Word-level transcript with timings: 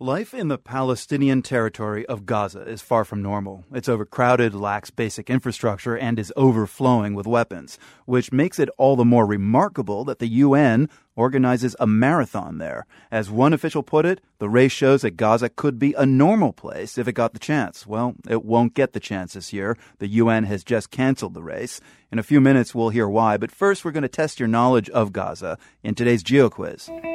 Life 0.00 0.34
in 0.34 0.48
the 0.48 0.58
Palestinian 0.58 1.40
territory 1.40 2.04
of 2.06 2.26
Gaza 2.26 2.62
is 2.62 2.82
far 2.82 3.04
from 3.04 3.22
normal. 3.22 3.64
It's 3.72 3.88
overcrowded, 3.88 4.52
lacks 4.52 4.90
basic 4.90 5.30
infrastructure, 5.30 5.96
and 5.96 6.18
is 6.18 6.32
overflowing 6.36 7.14
with 7.14 7.28
weapons, 7.28 7.78
which 8.04 8.32
makes 8.32 8.58
it 8.58 8.68
all 8.76 8.96
the 8.96 9.04
more 9.04 9.24
remarkable 9.24 10.04
that 10.06 10.18
the 10.18 10.26
UN 10.26 10.88
organizes 11.14 11.76
a 11.78 11.86
marathon 11.86 12.58
there. 12.58 12.86
As 13.12 13.30
one 13.30 13.52
official 13.52 13.84
put 13.84 14.04
it, 14.04 14.20
the 14.38 14.48
race 14.48 14.72
shows 14.72 15.02
that 15.02 15.16
Gaza 15.16 15.48
could 15.48 15.78
be 15.78 15.94
a 15.94 16.04
normal 16.04 16.52
place 16.52 16.98
if 16.98 17.06
it 17.06 17.12
got 17.12 17.32
the 17.32 17.38
chance. 17.38 17.86
Well, 17.86 18.16
it 18.28 18.44
won't 18.44 18.74
get 18.74 18.94
the 18.94 19.00
chance 19.00 19.34
this 19.34 19.52
year. 19.52 19.78
The 20.00 20.08
UN 20.08 20.42
has 20.42 20.64
just 20.64 20.90
canceled 20.90 21.34
the 21.34 21.42
race. 21.44 21.80
In 22.10 22.18
a 22.18 22.24
few 22.24 22.40
minutes, 22.40 22.74
we'll 22.74 22.88
hear 22.88 23.08
why, 23.08 23.36
but 23.36 23.52
first, 23.52 23.84
we're 23.84 23.92
going 23.92 24.02
to 24.02 24.08
test 24.08 24.40
your 24.40 24.48
knowledge 24.48 24.90
of 24.90 25.12
Gaza 25.12 25.56
in 25.84 25.94
today's 25.94 26.24
GeoQuiz. 26.24 27.13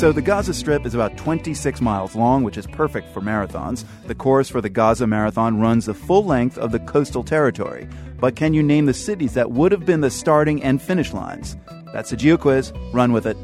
So 0.00 0.12
the 0.12 0.22
Gaza 0.22 0.54
Strip 0.54 0.86
is 0.86 0.94
about 0.94 1.18
26 1.18 1.82
miles 1.82 2.16
long, 2.16 2.42
which 2.42 2.56
is 2.56 2.66
perfect 2.66 3.12
for 3.12 3.20
marathons. 3.20 3.84
The 4.06 4.14
course 4.14 4.48
for 4.48 4.62
the 4.62 4.70
Gaza 4.70 5.06
Marathon 5.06 5.60
runs 5.60 5.84
the 5.84 5.92
full 5.92 6.24
length 6.24 6.56
of 6.56 6.72
the 6.72 6.78
coastal 6.78 7.22
territory. 7.22 7.86
But 8.18 8.34
can 8.34 8.54
you 8.54 8.62
name 8.62 8.86
the 8.86 8.94
cities 8.94 9.34
that 9.34 9.50
would 9.50 9.72
have 9.72 9.84
been 9.84 10.00
the 10.00 10.10
starting 10.10 10.62
and 10.62 10.80
finish 10.80 11.12
lines? 11.12 11.54
That's 11.92 12.12
a 12.12 12.16
Geo 12.16 12.38
Quiz. 12.38 12.72
Run 12.94 13.12
with 13.12 13.26
it. 13.26 13.36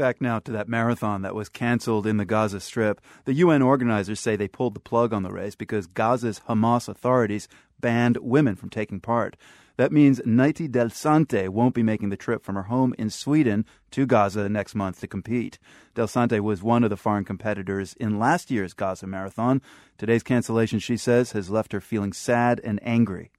Back 0.00 0.22
now 0.22 0.38
to 0.38 0.52
that 0.52 0.66
marathon 0.66 1.20
that 1.20 1.34
was 1.34 1.50
canceled 1.50 2.06
in 2.06 2.16
the 2.16 2.24
Gaza 2.24 2.60
Strip. 2.60 3.02
The 3.26 3.34
UN 3.34 3.60
organizers 3.60 4.18
say 4.18 4.34
they 4.34 4.48
pulled 4.48 4.72
the 4.72 4.80
plug 4.80 5.12
on 5.12 5.24
the 5.24 5.30
race 5.30 5.54
because 5.54 5.86
Gaza's 5.86 6.40
Hamas 6.48 6.88
authorities 6.88 7.48
banned 7.80 8.16
women 8.16 8.56
from 8.56 8.70
taking 8.70 9.00
part. 9.00 9.36
That 9.76 9.92
means 9.92 10.18
Naiti 10.20 10.70
Del 10.70 10.88
Sante 10.88 11.48
won't 11.48 11.74
be 11.74 11.82
making 11.82 12.08
the 12.08 12.16
trip 12.16 12.42
from 12.42 12.54
her 12.54 12.62
home 12.62 12.94
in 12.96 13.10
Sweden 13.10 13.66
to 13.90 14.06
Gaza 14.06 14.48
next 14.48 14.74
month 14.74 15.00
to 15.00 15.06
compete. 15.06 15.58
Del 15.94 16.08
Sante 16.08 16.40
was 16.40 16.62
one 16.62 16.82
of 16.82 16.88
the 16.88 16.96
foreign 16.96 17.26
competitors 17.26 17.92
in 18.00 18.18
last 18.18 18.50
year's 18.50 18.72
Gaza 18.72 19.06
Marathon. 19.06 19.60
Today's 19.98 20.22
cancellation, 20.22 20.78
she 20.78 20.96
says, 20.96 21.32
has 21.32 21.50
left 21.50 21.72
her 21.72 21.80
feeling 21.82 22.14
sad 22.14 22.58
and 22.64 22.80
angry. 22.82 23.32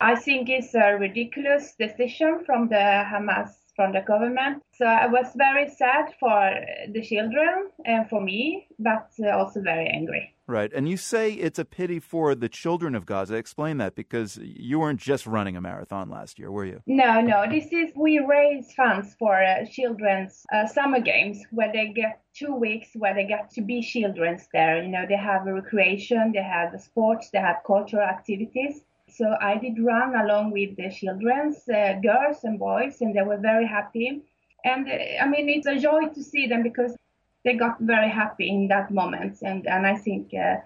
I 0.00 0.14
think 0.14 0.48
it's 0.48 0.74
a 0.74 0.96
ridiculous 0.96 1.74
decision 1.78 2.42
from 2.46 2.68
the 2.68 3.04
Hamas 3.06 3.50
from 3.78 3.92
the 3.92 4.00
government. 4.00 4.60
So 4.72 4.86
I 4.86 5.06
was 5.06 5.26
very 5.36 5.68
sad 5.68 6.06
for 6.18 6.52
the 6.92 7.00
children 7.00 7.70
and 7.84 8.08
for 8.10 8.20
me, 8.20 8.66
but 8.76 9.08
also 9.32 9.62
very 9.62 9.86
angry. 9.86 10.34
Right. 10.48 10.72
And 10.72 10.88
you 10.88 10.96
say 10.96 11.32
it's 11.32 11.60
a 11.60 11.64
pity 11.64 12.00
for 12.00 12.34
the 12.34 12.48
children 12.48 12.96
of 12.96 13.06
Gaza. 13.06 13.34
Explain 13.36 13.76
that 13.78 13.94
because 13.94 14.38
you 14.42 14.80
weren't 14.80 14.98
just 14.98 15.26
running 15.26 15.56
a 15.56 15.60
marathon 15.60 16.08
last 16.08 16.38
year, 16.38 16.50
were 16.50 16.64
you? 16.64 16.80
No, 16.86 17.20
no. 17.20 17.44
This 17.48 17.66
is, 17.70 17.90
we 17.94 18.18
raise 18.18 18.72
funds 18.72 19.14
for 19.18 19.40
uh, 19.40 19.66
children's 19.70 20.44
uh, 20.52 20.66
summer 20.66 21.00
games 21.00 21.38
where 21.52 21.70
they 21.70 21.88
get 21.88 22.22
two 22.34 22.54
weeks 22.54 22.88
where 22.94 23.14
they 23.14 23.26
get 23.26 23.50
to 23.50 23.60
be 23.60 23.82
children's 23.82 24.48
there. 24.52 24.82
You 24.82 24.88
know, 24.88 25.04
they 25.06 25.16
have 25.16 25.44
recreation, 25.44 26.32
they 26.32 26.42
have 26.42 26.80
sports, 26.80 27.30
they 27.30 27.40
have 27.40 27.56
cultural 27.66 28.02
activities. 28.02 28.80
So 29.08 29.36
I 29.40 29.56
did 29.58 29.78
run 29.82 30.14
along 30.14 30.52
with 30.52 30.76
the 30.76 30.90
children's 30.90 31.68
uh, 31.68 31.94
girls 32.02 32.44
and 32.44 32.58
boys, 32.58 33.00
and 33.00 33.14
they 33.14 33.22
were 33.22 33.38
very 33.38 33.66
happy. 33.66 34.22
And 34.64 34.88
uh, 34.88 35.22
I 35.22 35.26
mean, 35.26 35.48
it's 35.48 35.66
a 35.66 35.78
joy 35.78 36.08
to 36.08 36.22
see 36.22 36.46
them 36.46 36.62
because 36.62 36.96
they 37.44 37.54
got 37.54 37.80
very 37.80 38.10
happy 38.10 38.48
in 38.48 38.68
that 38.68 38.90
moment, 38.90 39.38
and 39.42 39.66
and 39.66 39.86
I 39.86 39.96
think 39.96 40.34
uh, 40.34 40.56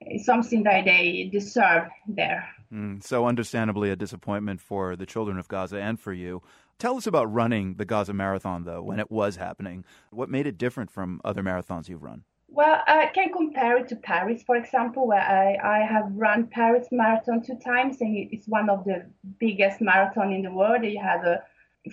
it's 0.00 0.26
something 0.26 0.62
that 0.64 0.84
they 0.84 1.28
deserve 1.32 1.88
there. 2.06 2.48
Mm, 2.72 3.02
so 3.02 3.26
understandably, 3.26 3.90
a 3.90 3.96
disappointment 3.96 4.60
for 4.60 4.96
the 4.96 5.06
children 5.06 5.38
of 5.38 5.48
Gaza 5.48 5.80
and 5.80 5.98
for 5.98 6.12
you. 6.12 6.42
Tell 6.78 6.96
us 6.96 7.06
about 7.06 7.32
running 7.32 7.74
the 7.74 7.84
Gaza 7.84 8.12
Marathon, 8.12 8.64
though, 8.64 8.82
when 8.82 9.00
it 9.00 9.10
was 9.10 9.36
happening. 9.36 9.84
What 10.10 10.30
made 10.30 10.46
it 10.46 10.58
different 10.58 10.90
from 10.90 11.20
other 11.24 11.42
marathons 11.42 11.88
you've 11.88 12.04
run? 12.04 12.22
Well, 12.50 12.82
I 12.86 13.06
can 13.14 13.30
compare 13.30 13.76
it 13.76 13.88
to 13.88 13.96
Paris, 13.96 14.42
for 14.42 14.56
example, 14.56 15.06
where 15.06 15.20
I, 15.20 15.58
I 15.62 15.84
have 15.84 16.10
run 16.14 16.46
Paris 16.46 16.88
Marathon 16.90 17.42
two 17.42 17.56
times, 17.56 18.00
and 18.00 18.16
it's 18.32 18.48
one 18.48 18.70
of 18.70 18.84
the 18.84 19.06
biggest 19.38 19.80
marathon 19.80 20.32
in 20.32 20.42
the 20.42 20.50
world. 20.50 20.82
You 20.82 20.98
have 21.00 21.24
a 21.24 21.42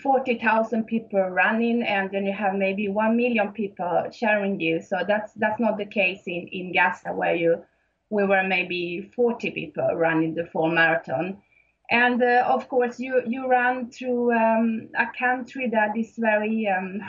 40,000 0.01 0.85
people 0.85 1.21
running, 1.21 1.83
and 1.83 2.09
then 2.09 2.25
you 2.25 2.33
have 2.33 2.55
maybe 2.55 2.88
1 2.88 3.17
million 3.17 3.51
people 3.51 4.09
sharing 4.11 4.59
you. 4.59 4.81
So 4.81 5.03
that's 5.05 5.33
that's 5.33 5.59
not 5.59 5.77
the 5.77 5.85
case 5.85 6.23
in, 6.25 6.47
in 6.47 6.72
Gaza, 6.72 7.11
where 7.13 7.35
you 7.35 7.63
we 8.09 8.23
were 8.23 8.43
maybe 8.43 9.11
40 9.16 9.51
people 9.51 9.89
running 9.95 10.35
the 10.35 10.45
full 10.45 10.69
marathon. 10.69 11.41
And 11.89 12.22
uh, 12.23 12.43
of 12.47 12.67
course, 12.67 12.99
you, 12.99 13.22
you 13.27 13.47
run 13.47 13.91
through 13.91 14.31
um, 14.33 14.89
a 14.97 15.05
country 15.17 15.69
that 15.69 15.95
is 15.97 16.13
very 16.17 16.67
um, 16.67 16.99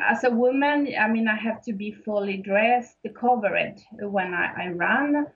as 0.00 0.24
a 0.24 0.30
woman, 0.30 0.94
I 0.98 1.08
mean, 1.08 1.28
I 1.28 1.36
have 1.36 1.62
to 1.64 1.72
be 1.72 1.90
fully 1.90 2.36
dressed, 2.36 2.98
covered 3.14 3.76
when 4.00 4.34
I, 4.34 4.66
I 4.66 4.68
run. 4.68 5.26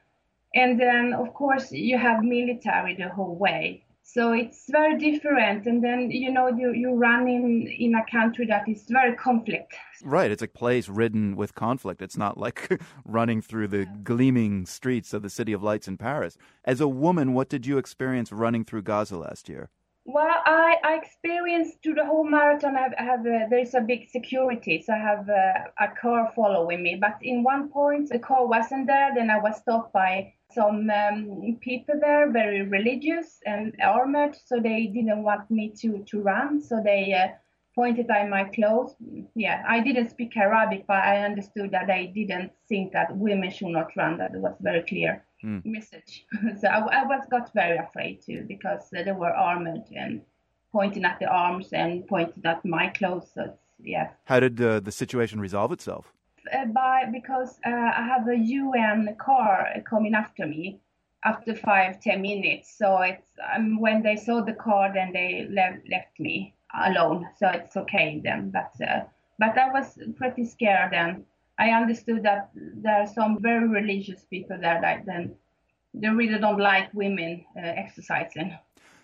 And 0.55 0.81
then, 0.81 1.13
of 1.13 1.35
course, 1.35 1.73
you 1.73 1.99
have 1.99 2.23
military 2.23 2.95
the 2.95 3.09
whole 3.09 3.37
way. 3.37 3.85
So 4.09 4.33
it's 4.33 4.71
very 4.71 4.97
different. 4.99 5.67
And 5.67 5.83
then, 5.83 6.13
you 6.13 6.31
know, 6.31 6.49
you, 6.49 6.73
you 6.73 6.95
run 6.95 7.27
in, 7.27 7.67
in 7.67 7.97
a 7.97 8.05
country 8.09 8.47
that 8.47 8.69
is 8.69 8.85
very 8.89 9.17
conflict. 9.17 9.75
Right. 10.05 10.31
It's 10.31 10.43
a 10.43 10.49
place 10.49 10.89
ridden 10.89 11.35
with 11.35 11.57
conflict. 11.57 12.01
It's 12.01 12.17
not 12.17 12.39
like 12.39 12.81
running 13.05 13.43
through 13.43 13.69
the 13.69 13.87
gleaming 14.05 14.65
streets 14.65 15.13
of 15.13 15.23
the 15.23 15.29
City 15.29 15.53
of 15.53 15.63
Lights 15.63 15.89
in 15.89 15.99
Paris. 15.99 16.39
As 16.65 16.81
a 16.81 16.87
woman, 16.87 17.35
what 17.35 17.49
did 17.49 17.67
you 17.67 17.79
experience 17.79 18.31
running 18.31 18.65
through 18.65 18.83
Gaza 18.83 19.19
last 19.19 19.49
year? 19.49 19.71
Well, 20.09 20.41
I, 20.47 20.77
I 20.85 20.95
experienced 20.95 21.83
through 21.83 21.95
the 21.95 22.07
whole 22.07 22.23
marathon. 22.25 22.77
I 22.77 22.83
have, 22.83 22.95
I 22.97 23.03
have 23.03 23.21
uh, 23.27 23.47
there's 23.51 23.75
a 23.75 23.81
big 23.81 24.09
security, 24.09 24.81
so 24.81 24.93
I 24.93 24.99
have 24.99 25.29
uh, 25.29 25.65
a 25.81 25.89
car 26.01 26.33
following 26.37 26.85
me. 26.85 26.95
But 26.95 27.19
in 27.23 27.43
one 27.43 27.69
point, 27.71 28.11
the 28.11 28.21
car 28.21 28.47
wasn't 28.47 28.87
there. 28.87 29.11
Then 29.17 29.31
I 29.31 29.39
was 29.39 29.57
stopped 29.57 29.93
by 29.93 30.33
some 30.53 30.89
um, 30.91 31.59
people 31.61 31.97
there, 32.01 32.31
very 32.31 32.63
religious 32.63 33.41
and 33.47 33.75
armored, 33.83 34.37
so 34.47 34.61
they 34.61 34.87
didn't 34.87 35.25
want 35.25 35.51
me 35.51 35.73
to 35.81 36.05
to 36.05 36.23
run. 36.23 36.63
So 36.63 36.81
they 36.81 37.13
uh, 37.13 37.35
pointed 37.75 38.09
at 38.09 38.29
my 38.29 38.45
clothes. 38.45 38.95
Yeah, 39.35 39.65
I 39.69 39.81
didn't 39.81 40.11
speak 40.11 40.37
Arabic, 40.37 40.87
but 40.87 41.03
I 41.03 41.25
understood 41.25 41.73
that 41.73 41.89
they 41.89 42.07
didn't 42.07 42.53
think 42.69 42.93
that 42.93 43.17
women 43.17 43.51
should 43.51 43.75
not 43.75 43.97
run. 43.97 44.19
That 44.19 44.37
was 44.37 44.55
very 44.61 44.83
clear 44.85 45.26
mm. 45.45 45.65
message. 45.65 46.27
so 46.61 46.69
I, 46.69 47.01
I, 47.01 47.05
was 47.05 47.27
got 47.31 47.53
very 47.53 47.79
afraid 47.79 48.23
too 48.23 48.45
because 48.47 48.93
uh, 48.97 49.03
they 49.03 49.13
were 49.13 49.35
armored 49.35 49.85
and 49.95 50.23
pointing 50.73 51.05
at 51.05 51.19
the 51.19 51.27
arms 51.27 51.73
and 51.73 52.07
pointing 52.07 52.45
at 52.45 52.65
my 52.65 52.89
clothes. 52.89 53.31
So 53.35 53.57
yeah. 53.83 54.11
How 54.25 54.41
did 54.41 54.61
uh, 54.61 54.81
the 54.81 54.93
situation 54.93 55.41
resolve 55.41 55.73
itself? 55.73 56.13
Uh, 56.53 56.67
by 56.67 57.05
because 57.13 57.59
uh, 57.67 57.71
I 57.71 58.07
have 58.07 58.29
a 58.29 58.37
UN 58.37 59.17
car 59.19 59.69
coming 59.89 60.15
after 60.15 60.47
me 60.47 60.81
after 61.25 61.55
five 61.55 62.01
ten 62.01 62.23
minutes. 62.23 62.77
So 62.79 63.01
it's 63.03 63.31
um, 63.55 63.81
when 63.81 64.03
they 64.03 64.17
saw 64.17 64.43
the 64.43 64.53
car, 64.53 64.93
then 64.93 65.13
they 65.13 65.49
left 65.51 65.89
left 65.91 66.19
me 66.19 66.55
alone. 66.87 67.27
So 67.39 67.49
it's 67.49 67.77
okay 67.77 68.21
then. 68.23 68.51
But 68.51 68.73
uh, 68.87 69.05
but 69.39 69.59
I 69.59 69.71
was 69.73 69.99
pretty 70.17 70.45
scared 70.45 70.93
then 70.93 71.25
I 71.59 71.71
understood 71.71 72.23
that 72.25 72.51
there 72.55 73.03
are 73.03 73.07
some 73.07 73.41
very 73.41 73.67
religious 73.67 74.25
people 74.25 74.59
there 74.61 74.81
that 74.81 75.07
then 75.07 75.37
they 75.95 76.09
really 76.09 76.39
don't 76.39 76.61
like 76.61 76.93
women 76.93 77.45
uh, 77.57 77.61
exercising. 77.61 78.57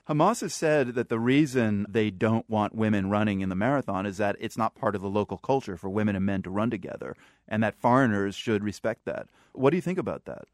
Hamas 0.08 0.40
has 0.40 0.52
said 0.52 0.88
that 0.88 1.08
the 1.08 1.18
reason 1.18 1.86
they 1.88 2.10
don't 2.10 2.48
want 2.50 2.74
women 2.74 3.08
running 3.08 3.40
in 3.40 3.48
the 3.48 3.54
marathon 3.54 4.04
is 4.04 4.18
that 4.18 4.36
it's 4.40 4.58
not 4.58 4.74
part 4.74 4.94
of 4.96 5.00
the 5.00 5.08
local 5.08 5.38
culture 5.38 5.76
for 5.76 5.88
women 5.88 6.16
and 6.16 6.26
men 6.26 6.42
to 6.42 6.50
run 6.50 6.70
together, 6.70 7.16
and 7.48 7.62
that 7.62 7.80
foreigners 7.80 8.34
should 8.34 8.64
respect 8.64 9.04
that. 9.04 9.28
What 9.52 9.70
do 9.70 9.76
you 9.76 9.82
think 9.82 9.98
about 9.98 10.24
that? 10.24 10.44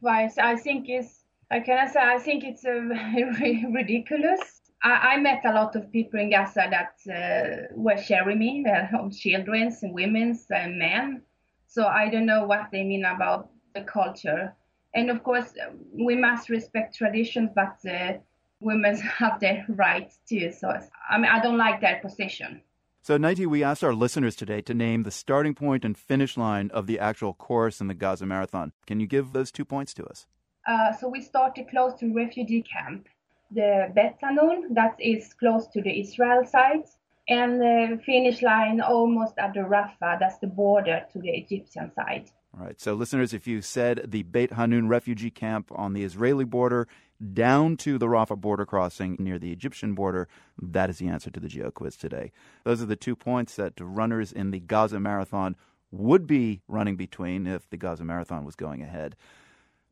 Well, 0.00 0.30
I 0.38 0.56
think 0.56 0.88
it's, 0.88 1.24
I 1.50 1.60
can 1.60 1.90
say, 1.90 2.00
I 2.00 2.18
think 2.18 2.44
it's 2.44 2.64
uh, 2.64 2.70
ridiculous 3.72 4.57
I, 4.82 5.14
I, 5.14 5.16
met 5.18 5.44
a 5.44 5.52
lot 5.52 5.74
of 5.74 5.90
people 5.90 6.20
in 6.20 6.30
Gaza 6.30 6.68
that 6.70 6.94
uh, 7.08 7.74
were 7.74 7.96
sharing 7.96 8.38
me, 8.38 8.64
uh, 8.64 9.08
children's 9.10 9.82
and 9.82 9.92
women's 9.92 10.46
and 10.50 10.78
men. 10.78 11.22
So 11.66 11.86
I 11.86 12.08
don't 12.08 12.26
know 12.26 12.44
what 12.46 12.68
they 12.70 12.84
mean 12.84 13.04
about 13.04 13.50
the 13.74 13.82
culture. 13.82 14.54
And 14.94 15.10
of 15.10 15.22
course, 15.22 15.52
we 15.92 16.16
must 16.16 16.48
respect 16.48 16.96
traditions, 16.96 17.50
but 17.54 17.76
uh, 17.88 18.14
women 18.60 18.96
have 19.18 19.40
their 19.40 19.64
rights 19.68 20.18
too. 20.28 20.52
So 20.52 20.68
I 21.10 21.18
mean, 21.18 21.30
I 21.30 21.40
don't 21.40 21.58
like 21.58 21.80
their 21.80 22.00
position. 22.00 22.62
So, 23.02 23.16
Naiti, 23.16 23.46
we 23.46 23.64
asked 23.64 23.84
our 23.84 23.94
listeners 23.94 24.36
today 24.36 24.60
to 24.62 24.74
name 24.74 25.04
the 25.04 25.10
starting 25.10 25.54
point 25.54 25.84
and 25.84 25.96
finish 25.96 26.36
line 26.36 26.70
of 26.72 26.86
the 26.86 26.98
actual 26.98 27.32
course 27.32 27.80
in 27.80 27.86
the 27.86 27.94
Gaza 27.94 28.26
Marathon. 28.26 28.72
Can 28.86 29.00
you 29.00 29.06
give 29.06 29.32
those 29.32 29.50
two 29.50 29.64
points 29.64 29.94
to 29.94 30.04
us? 30.04 30.26
Uh, 30.66 30.92
so, 30.92 31.08
we 31.08 31.22
started 31.22 31.68
close 31.70 31.94
to 32.00 32.12
refugee 32.12 32.62
camp. 32.62 33.08
The 33.50 33.90
Bet 33.94 34.18
Hanun, 34.22 34.74
that 34.74 34.96
is 35.00 35.32
close 35.34 35.66
to 35.68 35.80
the 35.80 36.00
Israel 36.00 36.44
side, 36.44 36.84
and 37.28 37.60
the 37.60 38.00
finish 38.04 38.42
line 38.42 38.80
almost 38.80 39.34
at 39.38 39.54
the 39.54 39.60
Rafah, 39.60 40.18
that's 40.18 40.38
the 40.38 40.46
border 40.46 41.04
to 41.12 41.18
the 41.18 41.30
Egyptian 41.30 41.92
side. 41.94 42.30
All 42.58 42.64
right. 42.64 42.80
So, 42.80 42.94
listeners, 42.94 43.34
if 43.34 43.46
you 43.46 43.60
said 43.60 44.10
the 44.10 44.22
Beit 44.22 44.52
Hanun 44.52 44.88
refugee 44.88 45.30
camp 45.30 45.70
on 45.74 45.92
the 45.92 46.02
Israeli 46.02 46.44
border 46.44 46.88
down 47.32 47.76
to 47.78 47.98
the 47.98 48.06
Rafah 48.06 48.40
border 48.40 48.64
crossing 48.64 49.16
near 49.18 49.38
the 49.38 49.52
Egyptian 49.52 49.94
border, 49.94 50.28
that 50.60 50.88
is 50.88 50.98
the 50.98 51.08
answer 51.08 51.30
to 51.30 51.40
the 51.40 51.48
geo 51.48 51.70
quiz 51.70 51.96
today. 51.96 52.32
Those 52.64 52.80
are 52.80 52.86
the 52.86 52.96
two 52.96 53.16
points 53.16 53.56
that 53.56 53.74
runners 53.80 54.32
in 54.32 54.50
the 54.50 54.60
Gaza 54.60 54.98
Marathon 54.98 55.56
would 55.90 56.26
be 56.26 56.62
running 56.68 56.96
between 56.96 57.46
if 57.46 57.68
the 57.70 57.76
Gaza 57.76 58.04
Marathon 58.04 58.44
was 58.44 58.54
going 58.54 58.82
ahead, 58.82 59.16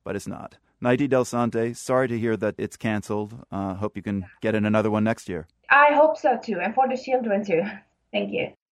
but 0.07 0.15
it's 0.15 0.29
not. 0.29 0.57
Naiti 0.81 1.09
Del 1.09 1.25
Sante, 1.25 1.75
sorry 1.75 2.07
to 2.07 2.19
hear 2.19 2.37
that 2.37 2.55
it's 2.59 2.77
canceled. 2.77 3.45
Uh, 3.51 3.75
hope 3.75 3.97
you 3.97 4.03
can 4.03 4.25
get 4.41 4.55
in 4.55 4.65
another 4.65 4.91
one 4.91 5.03
next 5.03 5.29
year. 5.29 5.49
I 5.69 5.93
hope 5.95 6.17
so 6.17 6.39
too, 6.39 6.61
and 6.61 6.73
for 6.75 6.89
the 6.89 6.97
children 6.97 7.45
too. 7.45 7.63
Thank 8.13 8.33
you. 8.33 8.53